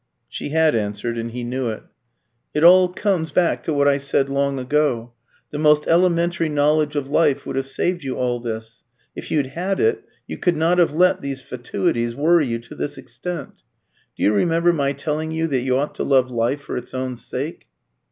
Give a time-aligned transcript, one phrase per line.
[0.27, 1.83] (She had answered, and he knew it.)
[2.55, 5.11] "It all comes back to what I said long ago.
[5.51, 8.83] The most elementary knowledge of life would have saved you all this:
[9.15, 12.97] if you'd had it, you could not have let these fatuities worry you to this
[12.97, 13.61] extent.
[14.17, 17.15] Do you remember my telling you that you ought to love life for its own
[17.15, 17.67] sake?"